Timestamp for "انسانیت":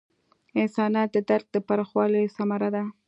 0.61-1.09